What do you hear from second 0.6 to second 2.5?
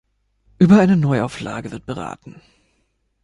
eine Neuauflage wird beraten.